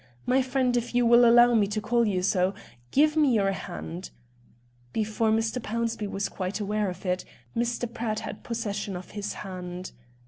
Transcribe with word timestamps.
My 0.25 0.41
friend, 0.41 0.75
if 0.75 0.95
you 0.95 1.05
will 1.05 1.29
allow 1.29 1.53
me 1.53 1.67
to 1.67 1.79
call 1.79 2.07
you 2.07 2.23
so, 2.23 2.55
give 2.89 3.15
me 3.15 3.35
your 3.35 3.51
hand." 3.51 4.09
Before 4.93 5.29
Mr. 5.29 5.61
Pownceby 5.61 6.09
was 6.09 6.27
quite 6.27 6.59
aware 6.59 6.89
of 6.89 7.05
it, 7.05 7.23
Mr. 7.55 7.85
Pratt 7.85 8.21
had 8.21 8.41
possession 8.43 8.95
of 8.95 9.11
his 9.11 9.33
hand. 9.45 9.91